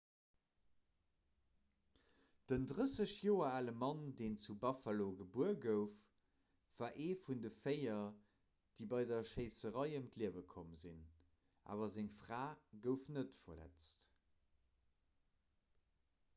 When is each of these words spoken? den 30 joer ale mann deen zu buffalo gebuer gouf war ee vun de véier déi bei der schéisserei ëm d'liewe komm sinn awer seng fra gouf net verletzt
den 2.51 2.63
30 2.69 3.11
joer 3.25 3.49
ale 3.57 3.73
mann 3.81 3.99
deen 4.21 4.37
zu 4.45 4.55
buffalo 4.63 5.05
gebuer 5.19 5.53
gouf 5.65 5.97
war 6.79 6.89
ee 7.05 7.11
vun 7.25 7.43
de 7.45 7.51
véier 7.57 8.07
déi 8.79 8.83
bei 8.95 9.03
der 9.13 9.29
schéisserei 9.33 9.85
ëm 9.99 10.09
d'liewe 10.17 10.43
komm 10.55 10.73
sinn 10.85 11.05
awer 11.75 11.91
seng 11.97 12.11
fra 12.17 12.41
gouf 12.87 13.05
net 13.19 13.37
verletzt 13.45 14.09